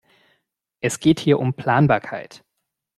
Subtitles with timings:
[0.81, 2.43] Es geht hier um Planbarkeit.